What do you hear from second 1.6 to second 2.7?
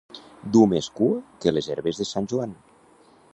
herbes de Sant Joan.